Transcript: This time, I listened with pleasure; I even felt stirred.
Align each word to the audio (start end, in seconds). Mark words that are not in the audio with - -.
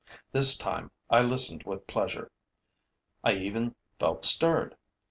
This 0.31 0.57
time, 0.57 0.89
I 1.11 1.21
listened 1.21 1.61
with 1.61 1.85
pleasure; 1.85 2.31
I 3.23 3.33
even 3.33 3.75
felt 3.99 4.25
stirred. 4.25 4.75